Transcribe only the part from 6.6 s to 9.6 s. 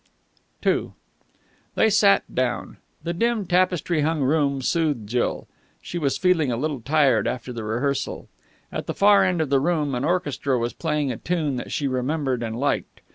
tired after the rehearsal. At the far end of the